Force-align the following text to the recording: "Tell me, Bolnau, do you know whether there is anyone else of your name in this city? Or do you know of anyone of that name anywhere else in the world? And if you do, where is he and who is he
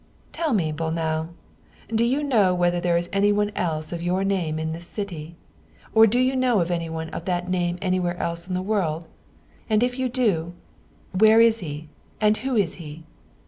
"Tell 0.31 0.53
me, 0.55 0.71
Bolnau, 0.73 1.27
do 1.93 2.03
you 2.03 2.23
know 2.23 2.55
whether 2.55 2.79
there 2.79 2.97
is 2.97 3.07
anyone 3.13 3.51
else 3.55 3.91
of 3.93 4.01
your 4.01 4.23
name 4.23 4.57
in 4.57 4.71
this 4.73 4.87
city? 4.87 5.35
Or 5.93 6.07
do 6.07 6.17
you 6.19 6.35
know 6.35 6.59
of 6.59 6.71
anyone 6.71 7.09
of 7.11 7.25
that 7.25 7.47
name 7.51 7.77
anywhere 7.83 8.17
else 8.17 8.47
in 8.47 8.55
the 8.55 8.63
world? 8.63 9.07
And 9.69 9.83
if 9.83 9.99
you 9.99 10.09
do, 10.09 10.53
where 11.15 11.39
is 11.39 11.59
he 11.59 11.87
and 12.19 12.37
who 12.37 12.55
is 12.55 12.73
he 12.81 13.03